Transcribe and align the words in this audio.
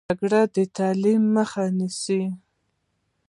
جګړه 0.09 0.41
د 0.55 0.57
تعلیم 0.77 1.21
مخه 1.35 1.63
نیسي 1.77 2.21